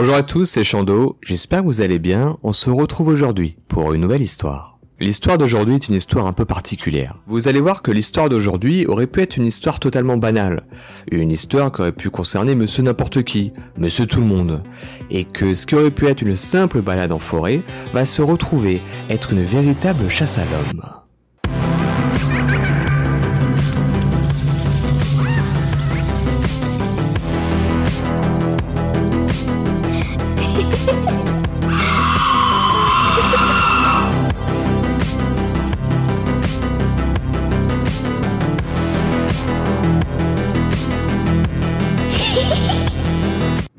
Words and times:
Bonjour 0.00 0.14
à 0.14 0.22
tous, 0.22 0.44
c'est 0.44 0.62
Chando, 0.62 1.18
j'espère 1.22 1.62
que 1.62 1.66
vous 1.66 1.80
allez 1.80 1.98
bien, 1.98 2.36
on 2.44 2.52
se 2.52 2.70
retrouve 2.70 3.08
aujourd'hui 3.08 3.56
pour 3.66 3.92
une 3.92 4.02
nouvelle 4.02 4.22
histoire. 4.22 4.78
L'histoire 5.00 5.38
d'aujourd'hui 5.38 5.74
est 5.74 5.88
une 5.88 5.96
histoire 5.96 6.28
un 6.28 6.32
peu 6.32 6.44
particulière. 6.44 7.16
Vous 7.26 7.48
allez 7.48 7.60
voir 7.60 7.82
que 7.82 7.90
l'histoire 7.90 8.28
d'aujourd'hui 8.28 8.86
aurait 8.86 9.08
pu 9.08 9.22
être 9.22 9.38
une 9.38 9.46
histoire 9.46 9.80
totalement 9.80 10.16
banale. 10.16 10.68
Une 11.10 11.32
histoire 11.32 11.72
qui 11.72 11.80
aurait 11.80 11.90
pu 11.90 12.10
concerner 12.10 12.54
monsieur 12.54 12.84
n'importe 12.84 13.24
qui, 13.24 13.52
monsieur 13.76 14.06
tout 14.06 14.20
le 14.20 14.26
monde. 14.26 14.62
Et 15.10 15.24
que 15.24 15.52
ce 15.52 15.66
qui 15.66 15.74
aurait 15.74 15.90
pu 15.90 16.06
être 16.06 16.22
une 16.22 16.36
simple 16.36 16.80
balade 16.80 17.10
en 17.10 17.18
forêt 17.18 17.60
va 17.92 18.04
se 18.04 18.22
retrouver 18.22 18.80
être 19.10 19.32
une 19.32 19.42
véritable 19.42 20.08
chasse 20.08 20.38
à 20.38 20.44
l'homme. 20.44 20.97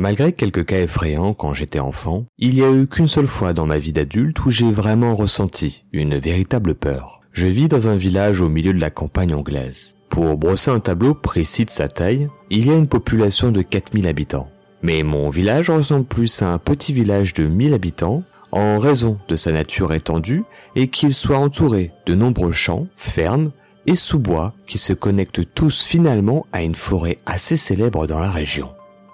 Malgré 0.09 0.33
quelques 0.33 0.65
cas 0.65 0.81
effrayants 0.81 1.35
quand 1.35 1.53
j'étais 1.53 1.79
enfant, 1.79 2.25
il 2.39 2.55
n'y 2.55 2.63
a 2.63 2.71
eu 2.71 2.87
qu'une 2.87 3.07
seule 3.07 3.27
fois 3.27 3.53
dans 3.53 3.67
ma 3.67 3.77
vie 3.77 3.93
d'adulte 3.93 4.43
où 4.43 4.49
j'ai 4.49 4.71
vraiment 4.71 5.13
ressenti 5.13 5.85
une 5.93 6.17
véritable 6.17 6.73
peur. 6.73 7.21
Je 7.31 7.45
vis 7.45 7.67
dans 7.67 7.87
un 7.87 7.95
village 7.95 8.41
au 8.41 8.49
milieu 8.49 8.73
de 8.73 8.79
la 8.79 8.89
campagne 8.89 9.35
anglaise. 9.35 9.97
Pour 10.09 10.35
brosser 10.35 10.71
un 10.71 10.79
tableau 10.79 11.13
précis 11.13 11.63
de 11.63 11.69
sa 11.69 11.87
taille, 11.87 12.27
il 12.49 12.65
y 12.65 12.71
a 12.71 12.75
une 12.75 12.87
population 12.87 13.51
de 13.51 13.61
4000 13.61 14.07
habitants. 14.07 14.49
Mais 14.81 15.03
mon 15.03 15.29
village 15.29 15.69
ressemble 15.69 16.05
plus 16.05 16.41
à 16.41 16.53
un 16.53 16.57
petit 16.57 16.91
village 16.91 17.35
de 17.35 17.43
1000 17.43 17.75
habitants 17.75 18.23
en 18.51 18.79
raison 18.79 19.19
de 19.27 19.35
sa 19.35 19.51
nature 19.51 19.93
étendue 19.93 20.41
et 20.75 20.87
qu'il 20.87 21.13
soit 21.13 21.37
entouré 21.37 21.91
de 22.07 22.15
nombreux 22.15 22.53
champs, 22.53 22.87
fermes 22.95 23.51
et 23.85 23.93
sous-bois 23.93 24.55
qui 24.65 24.79
se 24.79 24.93
connectent 24.93 25.53
tous 25.53 25.83
finalement 25.83 26.47
à 26.51 26.63
une 26.63 26.73
forêt 26.73 27.19
assez 27.27 27.57
célèbre 27.57 28.07
dans 28.07 28.19
la 28.19 28.31
région. 28.31 28.71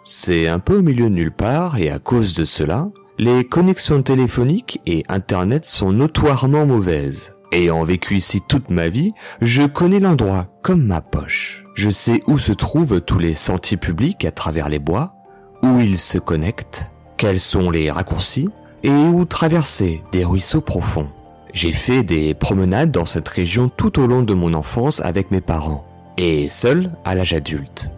C'est 0.07 0.47
un 0.47 0.59
peu 0.59 0.77
au 0.77 0.81
milieu 0.83 1.05
de 1.05 1.15
nulle 1.15 1.31
part 1.31 1.79
et 1.79 1.89
à 1.89 1.97
cause 1.97 2.35
de 2.35 2.43
cela, 2.43 2.89
les 3.17 3.43
connexions 3.43 4.03
téléphoniques 4.03 4.79
et 4.85 5.03
Internet 5.09 5.65
sont 5.65 5.91
notoirement 5.91 6.67
mauvaises. 6.67 7.33
Ayant 7.51 7.83
vécu 7.83 8.17
ici 8.17 8.39
toute 8.47 8.69
ma 8.69 8.87
vie, 8.87 9.13
je 9.41 9.63
connais 9.63 9.99
l'endroit 9.99 10.45
comme 10.61 10.85
ma 10.85 11.01
poche. 11.01 11.65
Je 11.73 11.89
sais 11.89 12.21
où 12.27 12.37
se 12.37 12.53
trouvent 12.53 13.01
tous 13.01 13.17
les 13.17 13.33
sentiers 13.33 13.77
publics 13.77 14.25
à 14.25 14.31
travers 14.31 14.69
les 14.69 14.77
bois, 14.77 15.15
où 15.63 15.79
ils 15.79 15.97
se 15.97 16.19
connectent, 16.19 16.91
quels 17.17 17.39
sont 17.39 17.71
les 17.71 17.89
raccourcis, 17.89 18.49
et 18.83 18.91
où 18.91 19.25
traverser 19.25 20.03
des 20.11 20.23
ruisseaux 20.23 20.61
profonds. 20.61 21.09
J'ai 21.51 21.71
fait 21.71 22.03
des 22.03 22.35
promenades 22.35 22.91
dans 22.91 23.05
cette 23.05 23.29
région 23.29 23.69
tout 23.69 23.99
au 23.99 24.05
long 24.05 24.21
de 24.21 24.35
mon 24.35 24.53
enfance 24.53 24.99
avec 24.99 25.31
mes 25.31 25.41
parents, 25.41 25.83
et 26.17 26.47
seul 26.47 26.91
à 27.05 27.15
l'âge 27.15 27.33
adulte. 27.33 27.89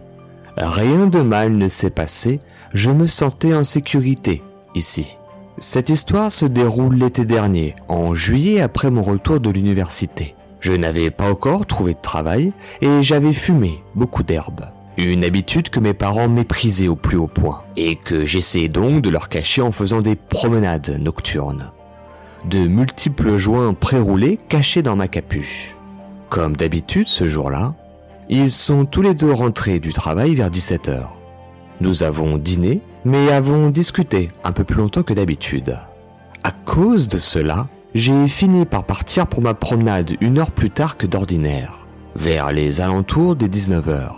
Rien 0.60 1.06
de 1.06 1.20
mal 1.20 1.52
ne 1.52 1.68
s'est 1.68 1.88
passé, 1.88 2.40
je 2.74 2.90
me 2.90 3.06
sentais 3.06 3.54
en 3.54 3.62
sécurité 3.62 4.42
ici. 4.74 5.16
Cette 5.58 5.88
histoire 5.88 6.32
se 6.32 6.46
déroule 6.46 6.96
l'été 6.96 7.24
dernier, 7.24 7.76
en 7.86 8.14
juillet 8.14 8.60
après 8.60 8.90
mon 8.90 9.02
retour 9.02 9.38
de 9.38 9.50
l'université. 9.50 10.34
Je 10.58 10.72
n'avais 10.72 11.10
pas 11.10 11.30
encore 11.30 11.64
trouvé 11.64 11.94
de 11.94 12.00
travail 12.00 12.52
et 12.80 13.02
j'avais 13.02 13.32
fumé 13.32 13.84
beaucoup 13.94 14.24
d'herbe. 14.24 14.62
Une 14.96 15.24
habitude 15.24 15.70
que 15.70 15.78
mes 15.78 15.94
parents 15.94 16.28
méprisaient 16.28 16.88
au 16.88 16.96
plus 16.96 17.18
haut 17.18 17.28
point 17.28 17.62
et 17.76 17.94
que 17.94 18.24
j'essayais 18.24 18.68
donc 18.68 19.00
de 19.00 19.10
leur 19.10 19.28
cacher 19.28 19.62
en 19.62 19.70
faisant 19.70 20.00
des 20.00 20.16
promenades 20.16 20.98
nocturnes. 21.00 21.70
De 22.50 22.66
multiples 22.66 23.36
joints 23.36 23.74
pré-roulés 23.74 24.40
cachés 24.48 24.82
dans 24.82 24.96
ma 24.96 25.06
capuche. 25.06 25.76
Comme 26.30 26.56
d'habitude 26.56 27.06
ce 27.06 27.28
jour-là, 27.28 27.74
ils 28.28 28.50
sont 28.50 28.84
tous 28.84 29.02
les 29.02 29.14
deux 29.14 29.32
rentrés 29.32 29.80
du 29.80 29.92
travail 29.92 30.34
vers 30.34 30.50
17h. 30.50 31.00
Nous 31.80 32.02
avons 32.02 32.36
dîné, 32.36 32.80
mais 33.04 33.30
avons 33.30 33.70
discuté 33.70 34.30
un 34.44 34.52
peu 34.52 34.64
plus 34.64 34.76
longtemps 34.76 35.02
que 35.02 35.14
d'habitude. 35.14 35.78
À 36.44 36.50
cause 36.50 37.08
de 37.08 37.18
cela, 37.18 37.68
j'ai 37.94 38.28
fini 38.28 38.66
par 38.66 38.84
partir 38.84 39.26
pour 39.26 39.42
ma 39.42 39.54
promenade 39.54 40.16
une 40.20 40.38
heure 40.38 40.50
plus 40.50 40.70
tard 40.70 40.96
que 40.96 41.06
d'ordinaire, 41.06 41.86
vers 42.16 42.52
les 42.52 42.80
alentours 42.80 43.36
des 43.36 43.48
19h. 43.48 44.12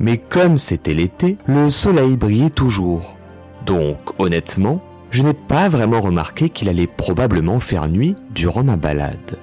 Mais 0.00 0.18
comme 0.18 0.58
c'était 0.58 0.94
l'été, 0.94 1.36
le 1.46 1.70
soleil 1.70 2.16
brillait 2.16 2.50
toujours. 2.50 3.16
Donc 3.64 3.98
honnêtement, 4.18 4.82
je 5.10 5.22
n'ai 5.22 5.34
pas 5.34 5.68
vraiment 5.68 6.00
remarqué 6.00 6.48
qu'il 6.50 6.68
allait 6.68 6.88
probablement 6.88 7.60
faire 7.60 7.88
nuit 7.88 8.16
durant 8.34 8.64
ma 8.64 8.76
balade. 8.76 9.38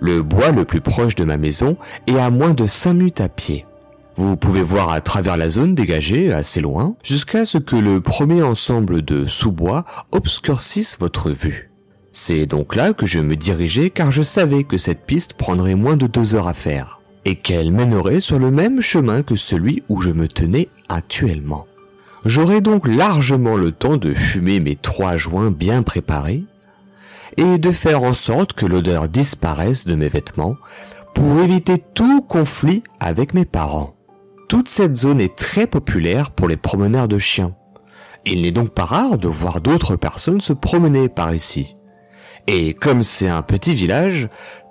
Le 0.00 0.22
bois 0.22 0.50
le 0.50 0.64
plus 0.64 0.80
proche 0.80 1.14
de 1.14 1.24
ma 1.24 1.36
maison 1.36 1.76
est 2.06 2.18
à 2.18 2.30
moins 2.30 2.54
de 2.54 2.66
5 2.66 2.92
minutes 2.94 3.20
à 3.20 3.28
pied. 3.28 3.64
Vous 4.16 4.36
pouvez 4.36 4.62
voir 4.62 4.90
à 4.90 5.00
travers 5.00 5.36
la 5.36 5.48
zone 5.48 5.74
dégagée 5.74 6.32
assez 6.32 6.60
loin 6.60 6.94
jusqu'à 7.02 7.44
ce 7.44 7.58
que 7.58 7.76
le 7.76 8.00
premier 8.00 8.42
ensemble 8.42 9.02
de 9.02 9.26
sous-bois 9.26 9.84
obscurcisse 10.12 10.96
votre 10.98 11.30
vue. 11.30 11.70
C'est 12.12 12.46
donc 12.46 12.76
là 12.76 12.94
que 12.94 13.04
je 13.04 13.18
me 13.18 13.36
dirigeais 13.36 13.90
car 13.90 14.10
je 14.10 14.22
savais 14.22 14.64
que 14.64 14.78
cette 14.78 15.04
piste 15.04 15.34
prendrait 15.34 15.74
moins 15.74 15.96
de 15.96 16.06
deux 16.06 16.34
heures 16.34 16.48
à 16.48 16.54
faire 16.54 17.00
et 17.26 17.34
qu'elle 17.34 17.72
mènerait 17.72 18.20
sur 18.20 18.38
le 18.38 18.50
même 18.50 18.80
chemin 18.80 19.22
que 19.22 19.36
celui 19.36 19.82
où 19.90 20.00
je 20.00 20.10
me 20.10 20.28
tenais 20.28 20.68
actuellement. 20.88 21.66
J'aurai 22.24 22.60
donc 22.60 22.88
largement 22.88 23.56
le 23.56 23.70
temps 23.70 23.98
de 23.98 24.14
fumer 24.14 24.60
mes 24.60 24.76
trois 24.76 25.16
joints 25.16 25.50
bien 25.50 25.82
préparés 25.82 26.44
et 27.36 27.58
de 27.58 27.70
faire 27.70 28.02
en 28.02 28.12
sorte 28.12 28.52
que 28.52 28.66
l'odeur 28.66 29.08
disparaisse 29.08 29.84
de 29.84 29.94
mes 29.94 30.08
vêtements 30.08 30.56
pour 31.14 31.40
éviter 31.40 31.82
tout 31.94 32.22
conflit 32.22 32.82
avec 33.00 33.34
mes 33.34 33.44
parents. 33.44 33.94
Toute 34.48 34.68
cette 34.68 34.96
zone 34.96 35.20
est 35.20 35.34
très 35.34 35.66
populaire 35.66 36.30
pour 36.30 36.48
les 36.48 36.56
promeneurs 36.56 37.08
de 37.08 37.18
chiens. 37.18 37.54
Il 38.24 38.42
n'est 38.42 38.50
donc 38.50 38.70
pas 38.70 38.84
rare 38.84 39.18
de 39.18 39.28
voir 39.28 39.60
d'autres 39.60 39.96
personnes 39.96 40.40
se 40.40 40.52
promener 40.52 41.08
par 41.08 41.34
ici. 41.34 41.76
Et 42.46 42.74
comme 42.74 43.02
c'est 43.02 43.28
un 43.28 43.42
petit 43.42 43.74
village, 43.74 44.28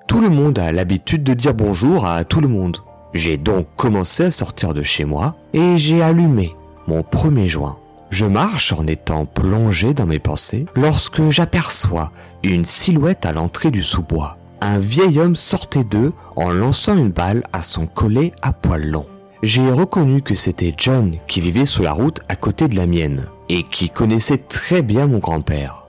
tout 0.07 0.21
le 0.21 0.29
monde 0.29 0.59
a 0.59 0.71
l'habitude 0.71 1.23
de 1.23 1.33
dire 1.33 1.53
bonjour 1.53 2.05
à 2.05 2.23
tout 2.23 2.41
le 2.41 2.47
monde. 2.47 2.77
J'ai 3.13 3.37
donc 3.37 3.67
commencé 3.75 4.25
à 4.25 4.31
sortir 4.31 4.73
de 4.73 4.83
chez 4.83 5.05
moi 5.05 5.35
et 5.53 5.77
j'ai 5.77 6.01
allumé 6.01 6.55
mon 6.87 7.01
premier 7.01 7.47
joint. 7.47 7.79
Je 8.09 8.25
marche 8.25 8.71
en 8.71 8.87
étant 8.87 9.25
plongé 9.25 9.93
dans 9.93 10.05
mes 10.05 10.19
pensées 10.19 10.65
lorsque 10.75 11.29
j'aperçois 11.29 12.11
une 12.43 12.65
silhouette 12.65 13.25
à 13.25 13.33
l'entrée 13.33 13.71
du 13.71 13.81
sous-bois. 13.81 14.37
Un 14.61 14.79
vieil 14.79 15.19
homme 15.19 15.35
sortait 15.35 15.83
d'eux 15.83 16.13
en 16.35 16.51
lançant 16.51 16.95
une 16.95 17.11
balle 17.11 17.43
à 17.51 17.61
son 17.61 17.87
collet 17.87 18.31
à 18.41 18.53
poil 18.53 18.85
long. 18.89 19.05
J'ai 19.43 19.69
reconnu 19.69 20.21
que 20.21 20.33
c'était 20.33 20.73
John 20.77 21.17
qui 21.27 21.41
vivait 21.41 21.65
sur 21.65 21.83
la 21.83 21.93
route 21.93 22.21
à 22.29 22.35
côté 22.35 22.67
de 22.67 22.75
la 22.75 22.87
mienne 22.87 23.25
et 23.49 23.63
qui 23.63 23.89
connaissait 23.89 24.37
très 24.37 24.81
bien 24.81 25.07
mon 25.07 25.19
grand-père. 25.19 25.85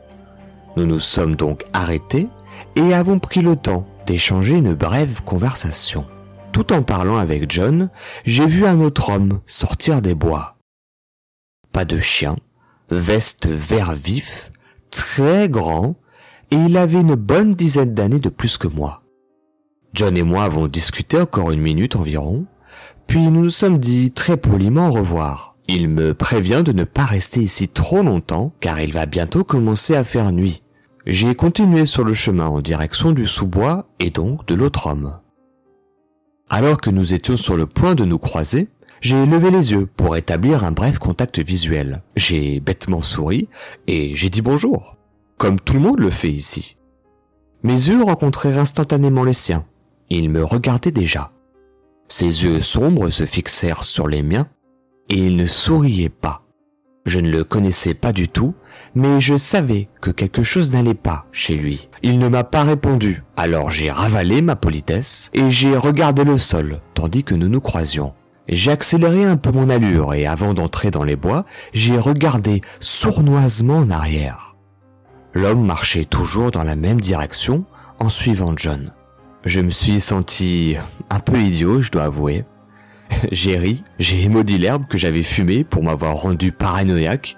Nous 0.76 0.84
nous 0.84 1.00
sommes 1.00 1.36
donc 1.36 1.64
arrêtés 1.72 2.28
et 2.74 2.92
avons 2.92 3.18
pris 3.18 3.40
le 3.40 3.56
temps 3.56 3.86
d'échanger 4.06 4.56
une 4.56 4.74
brève 4.74 5.22
conversation. 5.22 6.04
Tout 6.52 6.72
en 6.72 6.82
parlant 6.82 7.18
avec 7.18 7.50
John, 7.50 7.88
j'ai 8.24 8.46
vu 8.46 8.66
un 8.66 8.80
autre 8.80 9.10
homme 9.10 9.40
sortir 9.46 10.02
des 10.02 10.14
bois. 10.14 10.55
Pas 11.76 11.84
de 11.84 12.00
chien, 12.00 12.36
veste 12.88 13.46
vert 13.48 13.96
vif, 13.96 14.50
très 14.90 15.50
grand, 15.50 15.96
et 16.50 16.56
il 16.56 16.78
avait 16.78 17.02
une 17.02 17.16
bonne 17.16 17.54
dizaine 17.54 17.92
d'années 17.92 18.18
de 18.18 18.30
plus 18.30 18.56
que 18.56 18.66
moi. 18.66 19.02
John 19.92 20.16
et 20.16 20.22
moi 20.22 20.44
avons 20.44 20.68
discuté 20.68 21.20
encore 21.20 21.50
une 21.50 21.60
minute 21.60 21.94
environ, 21.94 22.46
puis 23.06 23.20
nous 23.20 23.42
nous 23.42 23.50
sommes 23.50 23.76
dit 23.76 24.10
très 24.10 24.38
poliment 24.38 24.88
au 24.88 24.92
revoir. 24.92 25.54
Il 25.68 25.90
me 25.90 26.14
prévient 26.14 26.62
de 26.64 26.72
ne 26.72 26.84
pas 26.84 27.04
rester 27.04 27.42
ici 27.42 27.68
trop 27.68 28.02
longtemps 28.02 28.54
car 28.60 28.80
il 28.80 28.94
va 28.94 29.04
bientôt 29.04 29.44
commencer 29.44 29.94
à 29.94 30.02
faire 30.02 30.32
nuit. 30.32 30.62
J'ai 31.04 31.34
continué 31.34 31.84
sur 31.84 32.04
le 32.04 32.14
chemin 32.14 32.46
en 32.46 32.62
direction 32.62 33.12
du 33.12 33.26
sous-bois 33.26 33.86
et 34.00 34.08
donc 34.08 34.46
de 34.46 34.54
l'autre 34.54 34.86
homme. 34.86 35.18
Alors 36.48 36.80
que 36.80 36.88
nous 36.88 37.12
étions 37.12 37.36
sur 37.36 37.54
le 37.54 37.66
point 37.66 37.94
de 37.94 38.06
nous 38.06 38.18
croiser, 38.18 38.70
j'ai 39.00 39.26
levé 39.26 39.50
les 39.50 39.72
yeux 39.72 39.86
pour 39.86 40.16
établir 40.16 40.64
un 40.64 40.72
bref 40.72 40.98
contact 40.98 41.38
visuel. 41.38 42.02
J'ai 42.16 42.60
bêtement 42.60 43.02
souri 43.02 43.48
et 43.86 44.14
j'ai 44.14 44.30
dit 44.30 44.42
bonjour 44.42 44.96
comme 45.38 45.60
tout 45.60 45.74
le 45.74 45.80
monde 45.80 46.00
le 46.00 46.10
fait 46.10 46.30
ici. 46.30 46.76
Mes 47.62 47.88
yeux 47.88 48.02
rencontrèrent 48.02 48.58
instantanément 48.58 49.24
les 49.24 49.32
siens. 49.32 49.64
Il 50.08 50.30
me 50.30 50.44
regardait 50.44 50.92
déjà. 50.92 51.32
Ses 52.08 52.44
yeux 52.44 52.62
sombres 52.62 53.10
se 53.10 53.26
fixèrent 53.26 53.84
sur 53.84 54.08
les 54.08 54.22
miens 54.22 54.46
et 55.08 55.16
il 55.16 55.36
ne 55.36 55.46
souriait 55.46 56.08
pas. 56.08 56.42
Je 57.04 57.20
ne 57.20 57.30
le 57.30 57.44
connaissais 57.44 57.94
pas 57.94 58.12
du 58.12 58.28
tout, 58.28 58.54
mais 58.94 59.20
je 59.20 59.36
savais 59.36 59.88
que 60.00 60.10
quelque 60.10 60.42
chose 60.42 60.72
n'allait 60.72 60.94
pas 60.94 61.26
chez 61.30 61.54
lui. 61.54 61.88
Il 62.02 62.18
ne 62.18 62.28
m'a 62.28 62.42
pas 62.42 62.64
répondu, 62.64 63.22
alors 63.36 63.70
j'ai 63.70 63.90
ravalé 63.90 64.42
ma 64.42 64.56
politesse 64.56 65.30
et 65.32 65.50
j'ai 65.50 65.76
regardé 65.76 66.24
le 66.24 66.38
sol 66.38 66.80
tandis 66.94 67.22
que 67.22 67.34
nous 67.34 67.48
nous 67.48 67.60
croisions. 67.60 68.12
J'ai 68.48 68.70
accéléré 68.70 69.24
un 69.24 69.36
peu 69.36 69.50
mon 69.50 69.68
allure 69.68 70.14
et 70.14 70.26
avant 70.26 70.54
d'entrer 70.54 70.90
dans 70.90 71.04
les 71.04 71.16
bois, 71.16 71.44
j'ai 71.72 71.98
regardé 71.98 72.60
sournoisement 72.80 73.78
en 73.78 73.90
arrière. 73.90 74.56
L'homme 75.34 75.66
marchait 75.66 76.04
toujours 76.04 76.50
dans 76.50 76.64
la 76.64 76.76
même 76.76 77.00
direction 77.00 77.64
en 77.98 78.08
suivant 78.08 78.54
John. 78.56 78.92
Je 79.44 79.60
me 79.60 79.70
suis 79.70 80.00
senti 80.00 80.76
un 81.10 81.20
peu 81.20 81.38
idiot, 81.38 81.82
je 81.82 81.90
dois 81.90 82.04
avouer. 82.04 82.44
J'ai 83.32 83.56
ri, 83.56 83.84
j'ai 84.00 84.28
maudit 84.28 84.58
l'herbe 84.58 84.86
que 84.88 84.98
j'avais 84.98 85.22
fumée 85.22 85.62
pour 85.62 85.84
m'avoir 85.84 86.16
rendu 86.16 86.50
paranoïaque, 86.50 87.36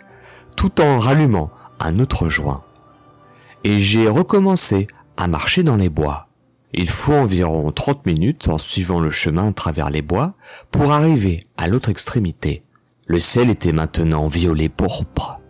tout 0.56 0.80
en 0.80 0.98
rallumant 0.98 1.50
un 1.78 1.98
autre 1.98 2.30
joint. 2.30 2.64
Et 3.64 3.80
j'ai 3.80 4.08
recommencé 4.08 4.88
à 5.18 5.26
marcher 5.26 5.62
dans 5.62 5.76
les 5.76 5.90
bois. 5.90 6.27
Il 6.72 6.90
faut 6.90 7.14
environ 7.14 7.72
30 7.72 8.06
minutes 8.06 8.48
en 8.48 8.58
suivant 8.58 9.00
le 9.00 9.10
chemin 9.10 9.48
à 9.48 9.52
travers 9.52 9.90
les 9.90 10.02
bois 10.02 10.34
pour 10.70 10.92
arriver 10.92 11.40
à 11.56 11.66
l'autre 11.66 11.88
extrémité. 11.88 12.62
Le 13.06 13.20
ciel 13.20 13.48
était 13.48 13.72
maintenant 13.72 14.28
violet 14.28 14.68
pourpre. 14.68 15.40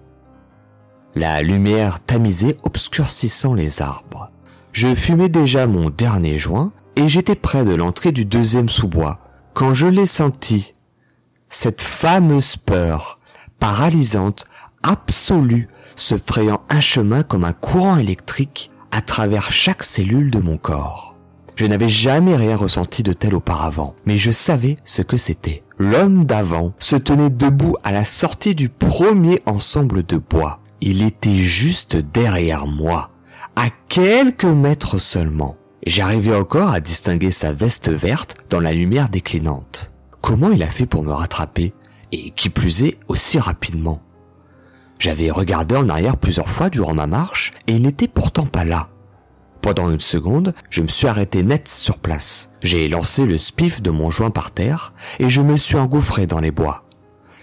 La 1.15 1.43
lumière 1.43 1.99
tamisée 2.01 2.57
obscurcissant 2.63 3.55
les 3.55 3.83
arbres. 3.83 4.31
Je 4.73 4.95
fumais 4.95 5.29
déjà 5.29 5.67
mon 5.67 5.91
dernier 5.91 6.39
joint 6.39 6.73
et 6.95 7.09
j'étais 7.09 7.35
près 7.35 7.65
de 7.65 7.75
l'entrée 7.75 8.13
du 8.13 8.25
deuxième 8.25 8.69
sous-bois 8.69 9.19
quand 9.55 9.75
je 9.75 9.89
l'ai 9.89 10.07
senti. 10.07 10.75
Cette 11.49 11.81
fameuse 11.81 12.57
peur, 12.57 13.19
paralysante, 13.59 14.47
absolue, 14.85 15.69
se 15.97 16.17
frayant 16.17 16.61
un 16.69 16.81
chemin 16.81 17.25
comme 17.25 17.43
un 17.43 17.53
courant 17.53 17.97
électrique 17.97 18.71
à 18.99 19.01
travers 19.01 19.53
chaque 19.53 19.85
cellule 19.85 20.33
de 20.33 20.41
mon 20.41 20.57
corps. 20.57 21.15
Je 21.55 21.67
n'avais 21.67 21.89
jamais 21.89 22.35
rien 22.35 22.57
ressenti 22.57 23.05
de 23.05 23.13
tel 23.13 23.37
auparavant, 23.37 23.95
mais 24.07 24.19
je 24.19 24.33
savais 24.33 24.77
ce 24.85 25.03
que 25.03 25.17
c'était. 25.17 25.63
L'homme 25.79 26.25
d'avant 26.25 26.73
se 26.81 26.97
tenait 26.97 27.31
debout 27.31 27.77
à 27.85 27.93
la 27.93 28.03
sortie 28.03 28.57
du 28.57 28.69
premier 28.69 29.41
ensemble 29.47 30.05
de 30.05 30.17
bois. 30.17 30.59
Il 30.81 31.05
était 31.05 31.37
juste 31.37 31.95
derrière 31.95 32.67
moi, 32.67 33.13
à 33.55 33.67
quelques 33.87 34.45
mètres 34.45 34.99
seulement. 34.99 35.57
J'arrivais 35.87 36.35
encore 36.35 36.71
à 36.71 36.81
distinguer 36.81 37.31
sa 37.31 37.53
veste 37.53 37.91
verte 37.91 38.35
dans 38.51 38.59
la 38.59 38.73
lumière 38.73 39.11
déclinante. 39.11 39.93
Comment 40.23 40.51
il 40.51 40.65
a 40.65 40.69
fait 40.69 40.87
pour 40.87 41.05
me 41.05 41.13
rattraper 41.13 41.73
Et 42.11 42.31
qui 42.31 42.51
plus 42.51 42.83
est, 42.83 42.99
aussi 43.07 43.39
rapidement? 43.39 44.03
J'avais 44.99 45.31
regardé 45.31 45.77
en 45.77 45.89
arrière 45.89 46.17
plusieurs 46.17 46.49
fois 46.49 46.71
durant 46.71 46.95
ma 46.95 47.07
marche 47.07 47.53
et 47.67 47.75
il 47.75 47.83
n'était 47.83 48.09
pourtant 48.09 48.47
pas 48.47 48.65
là. 48.65 48.89
Pendant 49.63 49.91
une 49.91 50.01
seconde, 50.01 50.55
je 50.71 50.83
me 50.83 50.89
suis 50.89 51.07
arrêté 51.07 51.43
net 51.43 51.69
sur 51.69 51.99
place. 51.99 52.51
J'ai 52.63 52.89
lancé 52.89 53.27
le 53.27 53.39
spif 53.39 53.83
de 53.83 53.91
mon 53.91 54.11
joint 54.11 54.31
par 54.31 54.51
terre 54.51 54.93
et 55.19 55.29
je 55.29 55.41
me 55.41 55.57
suis 55.57 55.77
engouffré 55.77 56.27
dans 56.27 56.41
les 56.41 56.51
bois. 56.51 56.85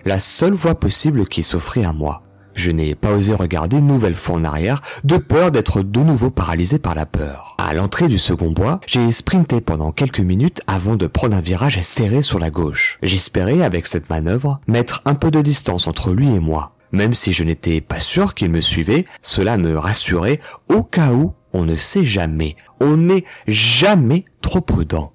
La 0.05 0.19
seule 0.19 0.53
voie 0.53 0.75
possible 0.75 1.27
qui 1.27 1.43
s'offrait 1.43 1.83
à 1.83 1.93
moi. 1.93 2.21
Je 2.55 2.71
n'ai 2.71 2.95
pas 2.95 3.11
osé 3.11 3.33
regarder 3.33 3.77
une 3.77 3.87
nouvelle 3.87 4.15
fois 4.15 4.35
en 4.35 4.43
arrière, 4.45 4.81
de 5.03 5.17
peur 5.17 5.51
d'être 5.51 5.81
de 5.81 5.99
nouveau 5.99 6.29
paralysé 6.29 6.79
par 6.79 6.95
la 6.95 7.05
peur. 7.05 7.55
À 7.57 7.73
l'entrée 7.73 8.07
du 8.07 8.17
second 8.17 8.51
bois, 8.51 8.79
j'ai 8.87 9.11
sprinté 9.11 9.59
pendant 9.59 9.91
quelques 9.91 10.21
minutes 10.21 10.61
avant 10.65 10.95
de 10.95 11.07
prendre 11.07 11.35
un 11.35 11.41
virage 11.41 11.81
serré 11.81 12.21
sur 12.21 12.39
la 12.39 12.51
gauche. 12.51 12.97
J'espérais, 13.03 13.61
avec 13.61 13.87
cette 13.87 14.09
manœuvre, 14.09 14.61
mettre 14.67 15.01
un 15.03 15.15
peu 15.15 15.31
de 15.31 15.41
distance 15.41 15.87
entre 15.87 16.13
lui 16.13 16.29
et 16.33 16.39
moi. 16.39 16.74
Même 16.91 17.13
si 17.13 17.33
je 17.33 17.43
n'étais 17.43 17.81
pas 17.81 17.99
sûr 17.99 18.33
qu'il 18.33 18.51
me 18.51 18.61
suivait, 18.61 19.05
cela 19.21 19.57
me 19.57 19.77
rassurait 19.77 20.39
au 20.69 20.83
cas 20.83 21.11
où 21.11 21.33
on 21.53 21.63
ne 21.63 21.75
sait 21.75 22.05
jamais. 22.05 22.55
On 22.79 22.97
n'est 22.97 23.25
jamais 23.47 24.25
trop 24.41 24.61
prudent. 24.61 25.13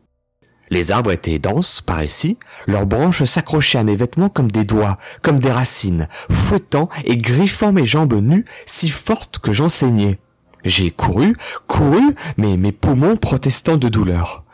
Les 0.71 0.93
arbres 0.93 1.11
étaient 1.11 1.41
denses 1.41 1.81
par 1.81 2.05
ici, 2.05 2.39
leurs 2.69 2.87
branches 2.87 3.25
s'accrochaient 3.25 3.79
à 3.79 3.85
mes 3.85 3.97
vêtements 3.97 4.29
comme 4.29 4.51
des 4.51 4.65
doigts, 4.65 4.99
comme 5.21 5.41
des 5.41 5.51
racines, 5.51 6.09
fouettant 6.31 6.89
et 7.05 7.17
griffant 7.17 7.73
mes 7.73 7.85
jambes 7.85 8.15
nues 8.15 8.45
si 8.67 8.89
fortes 8.89 9.41
que 9.41 9.53
j'enseignais. 9.53 10.21
J'ai 10.65 10.91
couru, 10.91 11.35
couru, 11.67 12.15
mais 12.37 12.57
mes 12.57 12.71
poumons 12.71 13.17
protestant 13.17 13.77
de 13.77 13.89
douleur, 13.89 14.45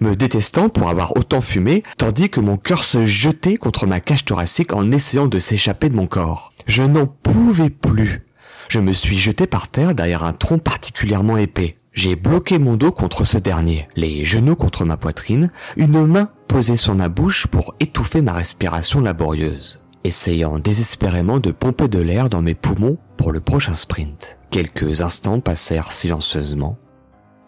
me 0.00 0.16
détestant 0.16 0.70
pour 0.70 0.88
avoir 0.88 1.16
autant 1.16 1.42
fumé, 1.42 1.82
tandis 1.98 2.30
que 2.30 2.40
mon 2.40 2.56
cœur 2.56 2.82
se 2.82 3.04
jetait 3.04 3.56
contre 3.56 3.86
ma 3.86 4.00
cage 4.00 4.24
thoracique 4.24 4.72
en 4.72 4.90
essayant 4.90 5.26
de 5.26 5.38
s'échapper 5.38 5.90
de 5.90 5.96
mon 5.96 6.06
corps. 6.06 6.52
Je 6.66 6.82
n'en 6.82 7.06
pouvais 7.06 7.70
plus. 7.70 8.26
Je 8.68 8.80
me 8.80 8.92
suis 8.92 9.16
jeté 9.16 9.46
par 9.46 9.68
terre 9.68 9.94
derrière 9.94 10.24
un 10.24 10.32
tronc 10.32 10.58
particulièrement 10.58 11.36
épais. 11.36 11.76
J'ai 11.92 12.16
bloqué 12.16 12.58
mon 12.58 12.76
dos 12.76 12.92
contre 12.92 13.24
ce 13.24 13.38
dernier, 13.38 13.88
les 13.96 14.24
genoux 14.24 14.56
contre 14.56 14.84
ma 14.84 14.96
poitrine, 14.96 15.50
une 15.76 16.04
main 16.04 16.28
posée 16.48 16.76
sur 16.76 16.94
ma 16.94 17.08
bouche 17.08 17.46
pour 17.46 17.74
étouffer 17.80 18.20
ma 18.20 18.32
respiration 18.32 19.00
laborieuse, 19.00 19.80
essayant 20.04 20.58
désespérément 20.58 21.38
de 21.38 21.52
pomper 21.52 21.88
de 21.88 22.00
l'air 22.00 22.28
dans 22.28 22.42
mes 22.42 22.54
poumons 22.54 22.98
pour 23.16 23.32
le 23.32 23.40
prochain 23.40 23.74
sprint. 23.74 24.38
Quelques 24.50 25.00
instants 25.00 25.40
passèrent 25.40 25.92
silencieusement, 25.92 26.76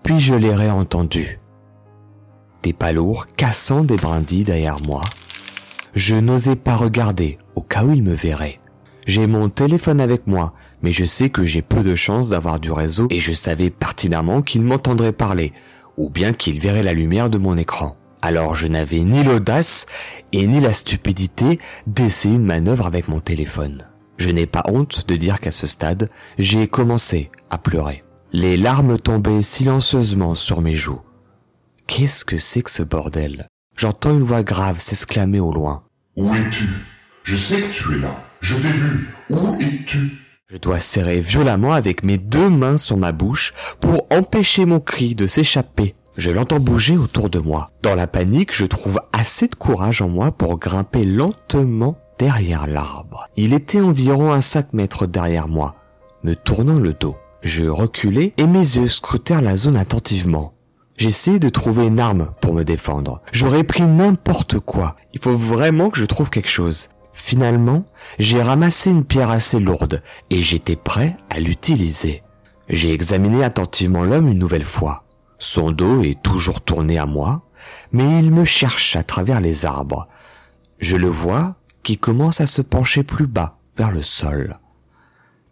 puis 0.03 0.20
je 0.20 0.35
l'ai 0.35 0.55
réentendu. 0.55 1.41
Des 2.62 2.73
pas 2.73 2.93
lourds 2.93 3.26
cassant 3.37 3.85
des 3.85 3.97
brindilles 3.97 4.44
derrière 4.44 4.81
moi. 4.87 5.03
Je 5.94 6.15
n'osais 6.15 6.56
pas 6.56 6.76
regarder 6.76 7.38
au 7.55 7.61
cas 7.61 7.85
où 7.85 7.93
il 7.93 8.03
me 8.03 8.15
verrait. 8.15 8.61
J'ai 9.08 9.26
mon 9.26 9.49
téléphone 9.49 10.00
avec 10.00 10.28
moi 10.28 10.52
mais 10.82 10.93
je 10.93 11.05
sais 11.05 11.31
que 11.31 11.44
j'ai 11.44 11.62
peu 11.62 11.82
de 11.82 11.94
chance 11.94 12.28
d'avoir 12.28 12.60
du 12.60 12.70
réseau 12.72 13.08
et 13.10 13.20
je 13.20 13.32
savais 13.32 13.70
pertinemment 13.70 14.43
qu'il 14.43 14.62
m'entendrait 14.62 15.12
parler, 15.12 15.52
ou 15.96 16.10
bien 16.10 16.32
qu'il 16.32 16.60
verrait 16.60 16.82
la 16.82 16.93
lumière 16.93 17.31
de 17.31 17.38
mon 17.38 17.56
écran. 17.56 17.96
Alors 18.22 18.56
je 18.56 18.66
n'avais 18.66 19.00
ni 19.00 19.22
l'audace 19.22 19.87
et 20.32 20.46
ni 20.46 20.60
la 20.60 20.72
stupidité 20.72 21.58
d'essayer 21.87 22.34
une 22.34 22.44
manœuvre 22.44 22.87
avec 22.87 23.08
mon 23.08 23.20
téléphone. 23.20 23.87
Je 24.16 24.31
n'ai 24.31 24.46
pas 24.46 24.64
honte 24.66 25.06
de 25.06 25.16
dire 25.16 25.40
qu'à 25.40 25.52
ce 25.52 25.66
stade, 25.69 26.10
j'ai 26.38 26.66
commencé 26.66 27.31
à 27.50 27.58
pleurer. 27.58 28.02
Les 28.32 28.56
larmes 28.56 28.99
tombaient 28.99 29.43
silencieusement 29.43 30.34
sur 30.34 30.60
mes 30.60 30.75
joues. 30.75 31.00
Qu'est-ce 31.87 32.25
que 32.25 32.38
c'est 32.38 32.62
que 32.62 32.70
ce 32.70 32.82
bordel? 32.82 33.46
J'entends 33.76 34.12
une 34.12 34.25
voix 34.25 34.43
grave 34.43 34.81
s'exclamer 34.81 35.40
au 35.40 35.52
loin. 35.52 35.84
Où 36.16 36.34
es-tu? 36.34 36.69
Je 37.22 37.37
sais 37.37 37.60
que 37.60 37.72
tu 37.72 37.94
es 37.94 38.00
là. 38.00 38.27
Je 38.40 38.56
t'ai 38.56 38.69
vu. 38.69 39.08
Où 39.31 39.56
es-tu? 39.61 40.12
Je 40.50 40.56
dois 40.56 40.81
serrer 40.81 41.20
violemment 41.20 41.73
avec 41.73 42.02
mes 42.02 42.19
deux 42.19 42.49
mains 42.49 42.79
sur 42.79 42.96
ma 42.96 43.12
bouche 43.12 43.52
pour 43.81 44.06
empêcher 44.11 44.64
mon 44.64 44.81
cri 44.81 45.14
de 45.14 45.26
s'échapper. 45.26 45.94
Je 46.17 46.31
l'entends 46.31 46.58
bouger 46.58 46.96
autour 46.96 47.31
de 47.31 47.38
moi. 47.38 47.70
Dans 47.82 47.94
la 47.94 48.06
panique, 48.06 48.55
je 48.55 48.64
trouve 48.64 49.00
assez 49.12 49.49
de 49.49 49.55
courage 49.55 50.02
en 50.02 50.08
moi 50.08 50.32
pour 50.32 50.58
grimper 50.58 51.05
lentement 51.05 51.99
derrière 52.19 52.67
l'arbre. 52.67 53.29
Il 53.37 53.52
était 53.52 53.81
environ 53.81 54.32
un 54.32 54.41
5 54.41 54.73
mètres 54.73 55.06
derrière 55.06 55.49
moi, 55.49 55.76
me 56.25 56.34
tournant 56.34 56.79
le 56.79 56.93
dos. 56.93 57.17
Je 57.43 57.65
reculai 57.65 58.34
et 58.36 58.46
mes 58.46 58.58
yeux 58.58 58.89
scrutèrent 58.89 59.43
la 59.43 59.56
zone 59.56 59.77
attentivement. 59.77 60.55
J'essayais 60.96 61.39
de 61.39 61.48
trouver 61.48 61.86
une 61.86 62.01
arme 62.01 62.32
pour 62.41 62.55
me 62.55 62.65
défendre. 62.65 63.22
J'aurais 63.32 63.62
pris 63.62 63.84
n'importe 63.84 64.58
quoi. 64.58 64.96
Il 65.15 65.20
faut 65.20 65.36
vraiment 65.36 65.91
que 65.91 65.98
je 66.01 66.06
trouve 66.06 66.31
quelque 66.31 66.48
chose. 66.48 66.89
Finalement, 67.19 67.84
j'ai 68.20 68.41
ramassé 68.41 68.91
une 68.91 69.05
pierre 69.05 69.31
assez 69.31 69.58
lourde 69.58 70.03
et 70.31 70.41
j'étais 70.41 70.77
prêt 70.77 71.17
à 71.31 71.41
l'utiliser. 71.41 72.22
J'ai 72.69 72.93
examiné 72.93 73.43
attentivement 73.43 74.05
l'homme 74.05 74.29
une 74.29 74.39
nouvelle 74.39 74.65
fois. 74.65 75.05
Son 75.39 75.72
dos 75.72 76.03
est 76.05 76.22
toujours 76.22 76.60
tourné 76.60 76.96
à 76.96 77.06
moi, 77.06 77.43
mais 77.93 78.20
il 78.20 78.31
me 78.31 78.44
cherche 78.44 78.94
à 78.94 79.03
travers 79.03 79.41
les 79.41 79.67
arbres. 79.67 80.08
Je 80.79 80.96
le 80.96 81.08
vois 81.08 81.56
qui 81.82 81.98
commence 81.98 82.41
à 82.41 82.46
se 82.46 82.63
pencher 82.63 83.03
plus 83.03 83.27
bas 83.27 83.58
vers 83.77 83.91
le 83.91 84.03
sol. 84.03 84.56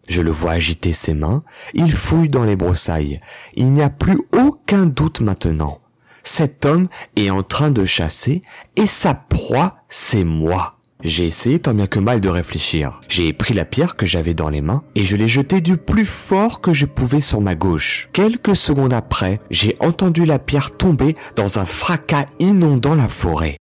Je 0.08 0.22
le 0.22 0.30
vois 0.30 0.52
agiter 0.52 0.92
ses 0.92 1.14
mains, 1.14 1.42
il 1.74 1.92
fouille 1.92 2.28
dans 2.28 2.44
les 2.44 2.56
broussailles. 2.56 3.20
Il 3.54 3.72
n'y 3.72 3.82
a 3.82 3.90
plus 3.90 4.20
aucun 4.32 4.86
doute 4.86 5.20
maintenant. 5.20 5.80
Cet 6.22 6.64
homme 6.64 6.88
est 7.16 7.28
en 7.28 7.42
train 7.42 7.70
de 7.70 7.84
chasser 7.84 8.42
et 8.76 8.86
sa 8.86 9.14
proie, 9.14 9.78
c'est 9.88 10.24
moi. 10.24 10.75
J'ai 11.02 11.26
essayé 11.26 11.58
tant 11.58 11.74
bien 11.74 11.86
que 11.86 11.98
mal 11.98 12.20
de 12.20 12.28
réfléchir. 12.28 13.00
J'ai 13.08 13.32
pris 13.32 13.54
la 13.54 13.64
pierre 13.64 13.96
que 13.96 14.06
j'avais 14.06 14.34
dans 14.34 14.48
les 14.48 14.62
mains 14.62 14.82
et 14.94 15.04
je 15.04 15.16
l'ai 15.16 15.28
jetée 15.28 15.60
du 15.60 15.76
plus 15.76 16.06
fort 16.06 16.60
que 16.60 16.72
je 16.72 16.86
pouvais 16.86 17.20
sur 17.20 17.40
ma 17.40 17.54
gauche. 17.54 18.08
Quelques 18.12 18.56
secondes 18.56 18.94
après, 18.94 19.40
j'ai 19.50 19.76
entendu 19.80 20.24
la 20.24 20.38
pierre 20.38 20.76
tomber 20.76 21.14
dans 21.36 21.58
un 21.58 21.66
fracas 21.66 22.26
inondant 22.38 22.94
la 22.94 23.08
forêt. 23.08 23.58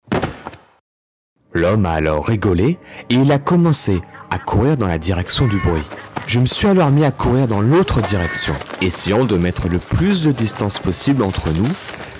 L'homme 1.54 1.86
a 1.86 1.92
alors 1.92 2.26
rigolé 2.26 2.78
et 3.10 3.14
il 3.14 3.32
a 3.32 3.38
commencé 3.38 4.00
à 4.30 4.38
courir 4.38 4.76
dans 4.76 4.86
la 4.86 4.98
direction 4.98 5.46
du 5.46 5.58
bruit. 5.58 5.82
Je 6.26 6.38
me 6.38 6.46
suis 6.46 6.68
alors 6.68 6.90
mis 6.90 7.04
à 7.04 7.10
courir 7.10 7.48
dans 7.48 7.60
l'autre 7.60 8.00
direction, 8.00 8.54
essayant 8.80 9.24
de 9.24 9.36
mettre 9.36 9.68
le 9.68 9.78
plus 9.78 10.22
de 10.22 10.32
distance 10.32 10.78
possible 10.78 11.22
entre 11.22 11.50
nous, 11.50 11.68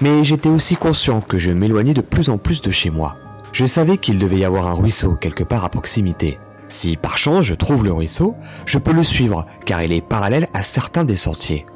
mais 0.00 0.24
j'étais 0.24 0.48
aussi 0.48 0.74
conscient 0.74 1.20
que 1.20 1.38
je 1.38 1.50
m'éloignais 1.50 1.94
de 1.94 2.00
plus 2.00 2.28
en 2.28 2.38
plus 2.38 2.60
de 2.60 2.70
chez 2.70 2.90
moi. 2.90 3.16
Je 3.52 3.66
savais 3.66 3.98
qu'il 3.98 4.18
devait 4.18 4.38
y 4.38 4.44
avoir 4.44 4.66
un 4.66 4.72
ruisseau 4.72 5.14
quelque 5.14 5.44
part 5.44 5.64
à 5.64 5.68
proximité. 5.68 6.38
Si 6.68 6.96
par 6.96 7.18
chance 7.18 7.44
je 7.44 7.54
trouve 7.54 7.84
le 7.84 7.92
ruisseau, 7.92 8.34
je 8.64 8.78
peux 8.78 8.92
le 8.92 9.02
suivre 9.02 9.44
car 9.66 9.82
il 9.82 9.92
est 9.92 10.00
parallèle 10.00 10.48
à 10.54 10.62
certains 10.62 11.04
des 11.04 11.16
sentiers. 11.16 11.66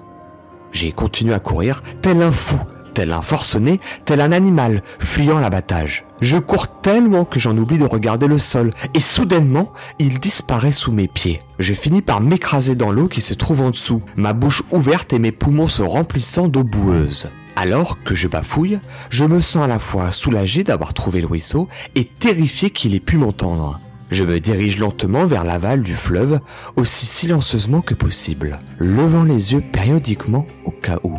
J'ai 0.72 0.90
continué 0.90 1.34
à 1.34 1.38
courir 1.38 1.82
tel 2.00 2.22
un 2.22 2.32
fou, 2.32 2.58
tel 2.94 3.12
un 3.12 3.20
forcené, 3.20 3.78
tel 4.06 4.22
un 4.22 4.32
animal, 4.32 4.82
fuyant 4.98 5.38
l'abattage. 5.38 6.06
Je 6.22 6.38
cours 6.38 6.80
tellement 6.80 7.26
que 7.26 7.38
j'en 7.38 7.56
oublie 7.58 7.76
de 7.76 7.84
regarder 7.84 8.26
le 8.26 8.38
sol, 8.38 8.70
et 8.94 9.00
soudainement, 9.00 9.74
il 9.98 10.18
disparaît 10.18 10.72
sous 10.72 10.92
mes 10.92 11.08
pieds. 11.08 11.40
Je 11.58 11.74
finis 11.74 12.00
par 12.00 12.22
m'écraser 12.22 12.74
dans 12.74 12.90
l'eau 12.90 13.06
qui 13.06 13.20
se 13.20 13.34
trouve 13.34 13.60
en 13.60 13.70
dessous, 13.70 14.02
ma 14.16 14.32
bouche 14.32 14.62
ouverte 14.70 15.12
et 15.12 15.18
mes 15.18 15.32
poumons 15.32 15.68
se 15.68 15.82
remplissant 15.82 16.48
d'eau 16.48 16.64
boueuse. 16.64 17.28
Alors 17.56 17.98
que 18.04 18.14
je 18.14 18.28
bafouille, 18.28 18.78
je 19.08 19.24
me 19.24 19.40
sens 19.40 19.64
à 19.64 19.66
la 19.66 19.78
fois 19.78 20.12
soulagé 20.12 20.62
d'avoir 20.62 20.92
trouvé 20.92 21.22
le 21.22 21.26
ruisseau 21.26 21.68
et 21.94 22.04
terrifié 22.04 22.68
qu'il 22.68 22.94
ait 22.94 23.00
pu 23.00 23.16
m'entendre. 23.16 23.80
Je 24.10 24.24
me 24.24 24.38
dirige 24.38 24.78
lentement 24.78 25.26
vers 25.26 25.44
l'aval 25.44 25.82
du 25.82 25.94
fleuve, 25.94 26.40
aussi 26.76 27.06
silencieusement 27.06 27.80
que 27.80 27.94
possible, 27.94 28.60
levant 28.78 29.24
les 29.24 29.54
yeux 29.54 29.62
périodiquement 29.72 30.46
au 30.66 30.70
cas 30.70 30.98
où. 31.02 31.18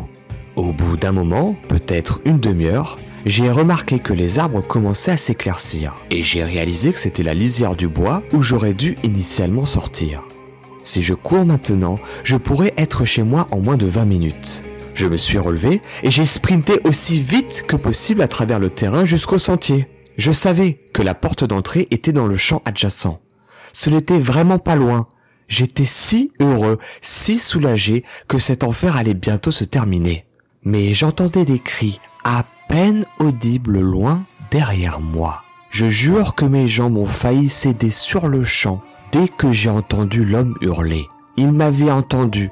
Au 0.55 0.71
bout 0.71 0.95
d'un 0.95 1.11
moment, 1.11 1.55
peut-être 1.67 2.21
une 2.23 2.39
demi-heure, 2.39 2.99
j'ai 3.25 3.49
remarqué 3.49 3.99
que 3.99 4.13
les 4.13 4.37
arbres 4.37 4.61
commençaient 4.61 5.11
à 5.11 5.17
s'éclaircir, 5.17 5.95
et 6.11 6.21
j'ai 6.21 6.43
réalisé 6.43 6.93
que 6.93 6.99
c'était 6.99 7.23
la 7.23 7.33
lisière 7.33 7.75
du 7.75 7.87
bois 7.87 8.21
où 8.31 8.41
j'aurais 8.43 8.73
dû 8.73 8.95
initialement 9.03 9.65
sortir. 9.65 10.23
Si 10.83 11.01
je 11.01 11.15
cours 11.15 11.45
maintenant, 11.45 11.99
je 12.23 12.37
pourrais 12.37 12.73
être 12.77 13.05
chez 13.05 13.23
moi 13.23 13.47
en 13.51 13.59
moins 13.59 13.75
de 13.75 13.87
20 13.87 14.05
minutes. 14.05 14.66
Je 14.97 15.05
me 15.05 15.15
suis 15.15 15.37
relevé 15.37 15.83
et 16.01 16.09
j'ai 16.09 16.25
sprinté 16.25 16.79
aussi 16.83 17.21
vite 17.21 17.65
que 17.67 17.75
possible 17.75 18.23
à 18.23 18.27
travers 18.27 18.59
le 18.59 18.71
terrain 18.71 19.05
jusqu'au 19.05 19.37
sentier. 19.37 19.85
Je 20.17 20.31
savais 20.31 20.79
que 20.91 21.03
la 21.03 21.13
porte 21.13 21.43
d'entrée 21.43 21.87
était 21.91 22.13
dans 22.13 22.25
le 22.25 22.35
champ 22.35 22.63
adjacent. 22.65 23.19
Ce 23.73 23.91
n'était 23.91 24.17
vraiment 24.17 24.57
pas 24.57 24.75
loin. 24.75 25.05
J'étais 25.47 25.85
si 25.85 26.31
heureux, 26.39 26.79
si 27.01 27.37
soulagé 27.37 28.05
que 28.27 28.39
cet 28.39 28.63
enfer 28.63 28.97
allait 28.97 29.13
bientôt 29.13 29.51
se 29.51 29.65
terminer. 29.65 30.25
Mais 30.63 30.95
j'entendais 30.95 31.45
des 31.45 31.59
cris 31.59 31.99
à 32.23 32.43
peine 32.67 33.05
audibles 33.19 33.79
loin 33.79 34.25
derrière 34.49 34.99
moi. 34.99 35.43
Je 35.69 35.91
jure 35.91 36.33
que 36.33 36.45
mes 36.45 36.67
jambes 36.67 36.97
ont 36.97 37.05
failli 37.05 37.49
céder 37.49 37.91
sur 37.91 38.27
le 38.27 38.43
champ 38.43 38.81
dès 39.11 39.27
que 39.27 39.51
j'ai 39.51 39.69
entendu 39.69 40.25
l'homme 40.25 40.55
hurler. 40.59 41.07
Il 41.37 41.51
m'avait 41.51 41.91
entendu 41.91 42.49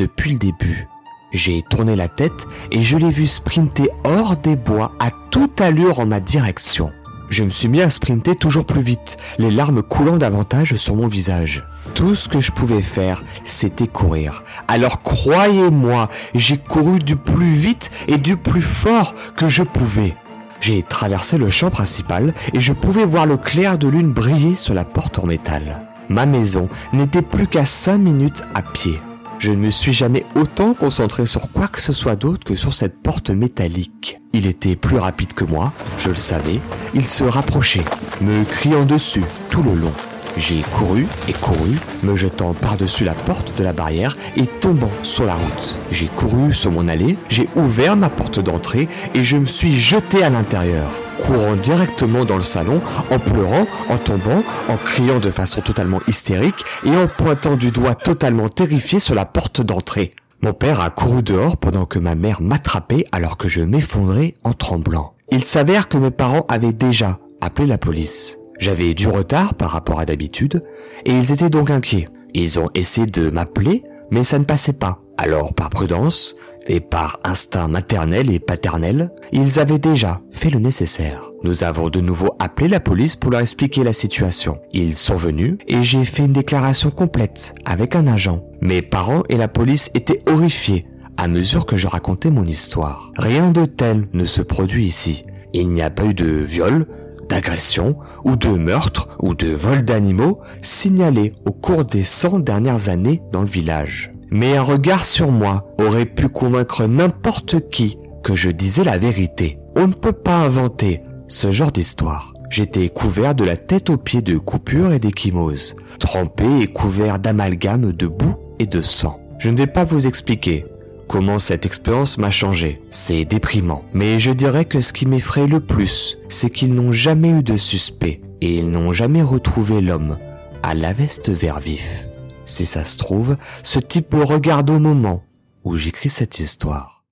depuis 0.00 0.32
le 0.32 0.38
début. 0.38 0.88
J'ai 1.34 1.62
tourné 1.62 1.96
la 1.96 2.08
tête 2.08 2.46
et 2.70 2.80
je 2.80 2.96
l'ai 2.96 3.10
vu 3.10 3.26
sprinter 3.26 3.90
hors 4.04 4.36
des 4.36 4.54
bois 4.54 4.92
à 5.00 5.10
toute 5.32 5.60
allure 5.60 5.98
en 5.98 6.06
ma 6.06 6.20
direction. 6.20 6.92
Je 7.28 7.42
me 7.42 7.50
suis 7.50 7.66
mis 7.66 7.82
à 7.82 7.90
sprinter 7.90 8.36
toujours 8.36 8.64
plus 8.64 8.80
vite, 8.80 9.16
les 9.38 9.50
larmes 9.50 9.82
coulant 9.82 10.16
davantage 10.16 10.76
sur 10.76 10.94
mon 10.94 11.08
visage. 11.08 11.66
Tout 11.94 12.14
ce 12.14 12.28
que 12.28 12.40
je 12.40 12.52
pouvais 12.52 12.82
faire, 12.82 13.24
c'était 13.42 13.88
courir. 13.88 14.44
Alors 14.68 15.02
croyez-moi, 15.02 16.08
j'ai 16.36 16.56
couru 16.56 17.00
du 17.00 17.16
plus 17.16 17.52
vite 17.52 17.90
et 18.06 18.16
du 18.16 18.36
plus 18.36 18.62
fort 18.62 19.14
que 19.36 19.48
je 19.48 19.64
pouvais. 19.64 20.14
J'ai 20.60 20.84
traversé 20.84 21.36
le 21.36 21.50
champ 21.50 21.70
principal 21.70 22.32
et 22.52 22.60
je 22.60 22.72
pouvais 22.72 23.04
voir 23.04 23.26
le 23.26 23.38
clair 23.38 23.76
de 23.76 23.88
lune 23.88 24.12
briller 24.12 24.54
sur 24.54 24.72
la 24.72 24.84
porte 24.84 25.18
en 25.18 25.26
métal. 25.26 25.88
Ma 26.08 26.26
maison 26.26 26.68
n'était 26.92 27.22
plus 27.22 27.48
qu'à 27.48 27.64
5 27.64 27.98
minutes 27.98 28.44
à 28.54 28.62
pied. 28.62 29.00
Je 29.38 29.50
ne 29.50 29.56
me 29.56 29.70
suis 29.70 29.92
jamais 29.92 30.24
autant 30.34 30.74
concentré 30.74 31.26
sur 31.26 31.52
quoi 31.52 31.68
que 31.68 31.80
ce 31.80 31.92
soit 31.92 32.16
d'autre 32.16 32.44
que 32.44 32.56
sur 32.56 32.74
cette 32.74 32.98
porte 33.02 33.30
métallique. 33.30 34.20
Il 34.32 34.46
était 34.46 34.76
plus 34.76 34.98
rapide 34.98 35.34
que 35.34 35.44
moi, 35.44 35.72
je 35.98 36.10
le 36.10 36.16
savais. 36.16 36.60
Il 36.94 37.04
se 37.04 37.24
rapprochait, 37.24 37.84
me 38.20 38.44
criant 38.44 38.84
dessus 38.84 39.24
tout 39.50 39.62
le 39.62 39.74
long. 39.74 39.92
J'ai 40.36 40.62
couru 40.62 41.06
et 41.28 41.32
couru, 41.32 41.76
me 42.02 42.16
jetant 42.16 42.54
par-dessus 42.54 43.04
la 43.04 43.14
porte 43.14 43.56
de 43.56 43.62
la 43.62 43.72
barrière 43.72 44.16
et 44.36 44.46
tombant 44.46 44.90
sur 45.02 45.26
la 45.26 45.34
route. 45.34 45.78
J'ai 45.92 46.08
couru 46.08 46.52
sur 46.52 46.72
mon 46.72 46.88
allée, 46.88 47.16
j'ai 47.28 47.48
ouvert 47.54 47.96
ma 47.96 48.10
porte 48.10 48.40
d'entrée 48.40 48.88
et 49.14 49.22
je 49.22 49.36
me 49.36 49.46
suis 49.46 49.78
jeté 49.78 50.24
à 50.24 50.30
l'intérieur 50.30 50.90
courant 51.14 51.56
directement 51.56 52.24
dans 52.24 52.36
le 52.36 52.42
salon, 52.42 52.80
en 53.10 53.18
pleurant, 53.18 53.66
en 53.88 53.96
tombant, 53.98 54.42
en 54.68 54.76
criant 54.76 55.20
de 55.20 55.30
façon 55.30 55.60
totalement 55.60 56.00
hystérique 56.06 56.64
et 56.84 56.96
en 56.96 57.06
pointant 57.06 57.56
du 57.56 57.70
doigt 57.70 57.94
totalement 57.94 58.48
terrifié 58.48 59.00
sur 59.00 59.14
la 59.14 59.24
porte 59.24 59.60
d'entrée. 59.60 60.10
Mon 60.42 60.52
père 60.52 60.80
a 60.80 60.90
couru 60.90 61.22
dehors 61.22 61.56
pendant 61.56 61.86
que 61.86 61.98
ma 61.98 62.14
mère 62.14 62.42
m'attrapait 62.42 63.06
alors 63.12 63.36
que 63.36 63.48
je 63.48 63.60
m'effondrais 63.60 64.34
en 64.44 64.52
tremblant. 64.52 65.14
Il 65.30 65.44
s'avère 65.44 65.88
que 65.88 65.96
mes 65.96 66.10
parents 66.10 66.44
avaient 66.48 66.72
déjà 66.74 67.18
appelé 67.40 67.66
la 67.66 67.78
police. 67.78 68.38
J'avais 68.58 68.94
du 68.94 69.08
retard 69.08 69.54
par 69.54 69.70
rapport 69.70 70.00
à 70.00 70.04
d'habitude 70.04 70.62
et 71.06 71.12
ils 71.12 71.32
étaient 71.32 71.50
donc 71.50 71.70
inquiets. 71.70 72.08
Ils 72.34 72.58
ont 72.58 72.70
essayé 72.74 73.06
de 73.06 73.30
m'appeler 73.30 73.84
mais 74.10 74.24
ça 74.24 74.38
ne 74.38 74.44
passait 74.44 74.74
pas. 74.74 75.00
Alors 75.16 75.54
par 75.54 75.70
prudence, 75.70 76.36
et 76.66 76.80
par 76.80 77.20
instinct 77.24 77.68
maternel 77.68 78.30
et 78.30 78.38
paternel, 78.38 79.10
ils 79.32 79.60
avaient 79.60 79.78
déjà 79.78 80.20
fait 80.30 80.50
le 80.50 80.58
nécessaire. 80.58 81.22
Nous 81.42 81.64
avons 81.64 81.90
de 81.90 82.00
nouveau 82.00 82.34
appelé 82.38 82.68
la 82.68 82.80
police 82.80 83.16
pour 83.16 83.30
leur 83.30 83.40
expliquer 83.40 83.84
la 83.84 83.92
situation. 83.92 84.58
Ils 84.72 84.94
sont 84.94 85.16
venus 85.16 85.58
et 85.68 85.82
j'ai 85.82 86.04
fait 86.04 86.24
une 86.24 86.32
déclaration 86.32 86.90
complète 86.90 87.54
avec 87.64 87.96
un 87.96 88.06
agent. 88.06 88.42
Mes 88.60 88.82
parents 88.82 89.24
et 89.28 89.36
la 89.36 89.48
police 89.48 89.90
étaient 89.94 90.22
horrifiés 90.26 90.86
à 91.16 91.28
mesure 91.28 91.66
que 91.66 91.76
je 91.76 91.86
racontais 91.86 92.30
mon 92.30 92.44
histoire. 92.44 93.12
Rien 93.16 93.50
de 93.50 93.66
tel 93.66 94.06
ne 94.12 94.24
se 94.24 94.42
produit 94.42 94.86
ici. 94.86 95.24
Il 95.52 95.70
n'y 95.70 95.82
a 95.82 95.90
pas 95.90 96.04
eu 96.04 96.14
de 96.14 96.24
viol, 96.24 96.86
d'agression 97.28 97.96
ou 98.24 98.36
de 98.36 98.48
meurtre 98.48 99.08
ou 99.20 99.34
de 99.34 99.48
vol 99.48 99.82
d'animaux 99.82 100.40
signalés 100.62 101.34
au 101.44 101.52
cours 101.52 101.84
des 101.84 102.02
100 102.02 102.40
dernières 102.40 102.88
années 102.88 103.22
dans 103.32 103.40
le 103.40 103.46
village 103.46 104.13
mais 104.30 104.56
un 104.56 104.62
regard 104.62 105.04
sur 105.04 105.30
moi 105.30 105.66
aurait 105.78 106.06
pu 106.06 106.28
convaincre 106.28 106.86
n'importe 106.86 107.68
qui 107.70 107.98
que 108.22 108.34
je 108.34 108.50
disais 108.50 108.84
la 108.84 108.98
vérité. 108.98 109.56
On 109.76 109.86
ne 109.88 109.92
peut 109.92 110.12
pas 110.12 110.36
inventer 110.36 111.02
ce 111.28 111.52
genre 111.52 111.72
d'histoire. 111.72 112.32
J'étais 112.50 112.88
couvert 112.88 113.34
de 113.34 113.44
la 113.44 113.56
tête 113.56 113.90
aux 113.90 113.96
pieds 113.96 114.22
de 114.22 114.38
coupures 114.38 114.92
et 114.92 114.98
d'échymoses, 114.98 115.76
trempé 115.98 116.44
et 116.60 116.66
couvert 116.66 117.18
d'amalgame 117.18 117.92
de 117.92 118.06
boue 118.06 118.36
et 118.58 118.66
de 118.66 118.80
sang. 118.80 119.20
Je 119.38 119.50
ne 119.50 119.56
vais 119.56 119.66
pas 119.66 119.84
vous 119.84 120.06
expliquer 120.06 120.64
comment 121.08 121.38
cette 121.38 121.66
expérience 121.66 122.18
m'a 122.18 122.30
changé. 122.30 122.80
C'est 122.90 123.24
déprimant. 123.24 123.84
Mais 123.92 124.18
je 124.18 124.30
dirais 124.30 124.64
que 124.64 124.80
ce 124.80 124.92
qui 124.92 125.06
m'effraie 125.06 125.46
le 125.46 125.60
plus, 125.60 126.18
c'est 126.28 126.50
qu'ils 126.50 126.74
n'ont 126.74 126.92
jamais 126.92 127.30
eu 127.30 127.42
de 127.42 127.56
suspect 127.56 128.20
et 128.40 128.58
ils 128.58 128.70
n'ont 128.70 128.92
jamais 128.92 129.22
retrouvé 129.22 129.80
l'homme 129.80 130.18
à 130.62 130.74
la 130.74 130.92
veste 130.92 131.30
vert 131.30 131.60
vif. 131.60 132.06
Si 132.46 132.66
ça 132.66 132.84
se 132.84 132.98
trouve, 132.98 133.36
ce 133.62 133.78
type 133.78 134.14
me 134.14 134.22
regarde 134.22 134.70
au 134.70 134.78
moment 134.78 135.24
où 135.64 135.76
j'écris 135.76 136.10
cette 136.10 136.38
histoire. 136.38 137.04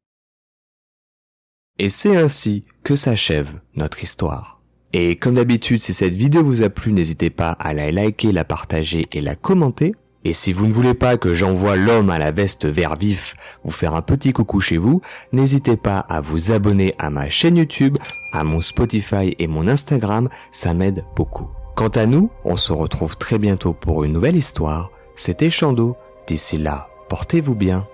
Et 1.78 1.88
c'est 1.88 2.16
ainsi 2.16 2.64
que 2.84 2.96
s'achève 2.96 3.60
notre 3.74 4.02
histoire. 4.02 4.60
Et 4.92 5.16
comme 5.16 5.36
d'habitude, 5.36 5.80
si 5.80 5.94
cette 5.94 6.14
vidéo 6.14 6.44
vous 6.44 6.62
a 6.62 6.68
plu, 6.68 6.92
n'hésitez 6.92 7.30
pas 7.30 7.52
à 7.52 7.72
la 7.72 7.90
liker, 7.90 8.30
la 8.30 8.44
partager 8.44 9.04
et 9.12 9.22
la 9.22 9.34
commenter. 9.34 9.94
Et 10.24 10.34
si 10.34 10.52
vous 10.52 10.66
ne 10.66 10.72
voulez 10.72 10.94
pas 10.94 11.16
que 11.16 11.34
j'envoie 11.34 11.76
l'homme 11.76 12.10
à 12.10 12.18
la 12.18 12.30
veste 12.30 12.66
vert 12.66 12.96
vif 12.96 13.34
vous 13.64 13.72
faire 13.72 13.94
un 13.94 14.02
petit 14.02 14.32
coucou 14.32 14.60
chez 14.60 14.76
vous, 14.76 15.00
n'hésitez 15.32 15.76
pas 15.76 15.98
à 15.98 16.20
vous 16.20 16.52
abonner 16.52 16.94
à 16.98 17.10
ma 17.10 17.28
chaîne 17.30 17.56
YouTube, 17.56 17.96
à 18.32 18.44
mon 18.44 18.60
Spotify 18.60 19.34
et 19.38 19.46
mon 19.46 19.66
Instagram, 19.66 20.28
ça 20.52 20.74
m'aide 20.74 21.04
beaucoup. 21.16 21.50
Quant 21.74 21.88
à 21.88 22.06
nous, 22.06 22.30
on 22.44 22.56
se 22.56 22.72
retrouve 22.72 23.16
très 23.16 23.38
bientôt 23.38 23.72
pour 23.72 24.04
une 24.04 24.12
nouvelle 24.12 24.36
histoire 24.36 24.90
c'était 25.14 25.50
Chando. 25.50 25.96
D'ici 26.26 26.58
là, 26.58 26.88
portez-vous 27.08 27.54
bien. 27.54 27.86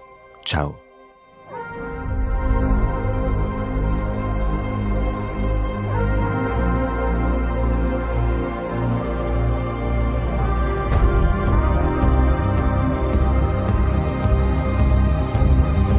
Ciao. 0.44 0.74